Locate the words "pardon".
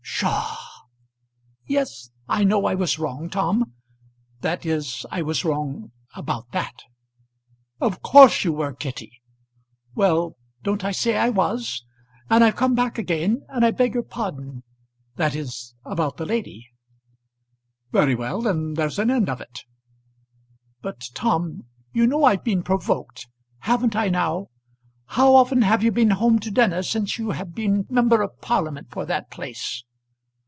14.03-14.61